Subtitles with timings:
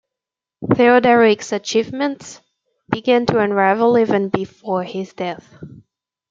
[0.65, 2.41] Theoderic's achievements
[2.89, 5.47] began to unravel even before his death.